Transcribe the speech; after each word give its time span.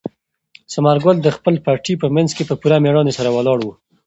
ثمر 0.73 0.97
ګل 1.03 1.17
د 1.21 1.27
خپل 1.35 1.55
پټي 1.65 1.93
په 2.01 2.07
منځ 2.15 2.29
کې 2.37 2.43
په 2.49 2.55
پوره 2.61 2.77
مېړانې 2.83 3.13
سره 3.17 3.29
ولاړ 3.35 3.59
و. 3.63 3.67